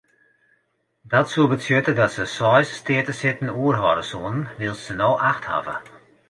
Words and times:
Dat 1.11 1.27
soe 1.33 1.47
betsjutte 1.51 1.93
dat 1.99 2.11
se 2.15 2.23
seis 2.37 2.69
steatesitten 2.79 3.55
oerhâlde 3.63 4.03
soenen 4.11 4.43
wylst 4.59 4.85
se 4.85 4.93
no 5.01 5.09
acht 5.29 5.43
hawwe. 5.51 5.75